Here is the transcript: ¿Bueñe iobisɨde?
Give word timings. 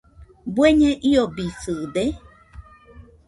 ¿Bueñe 0.55 0.91
iobisɨde? 1.11 2.03